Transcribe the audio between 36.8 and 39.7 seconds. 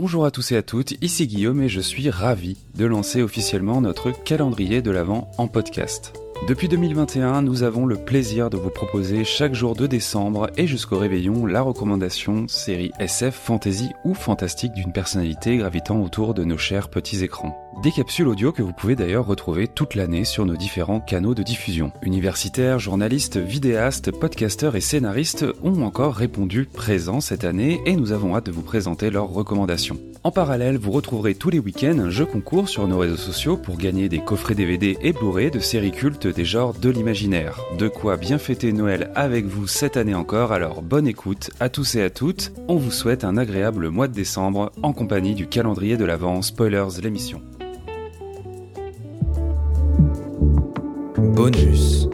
l'imaginaire. De quoi bien fêter Noël avec vous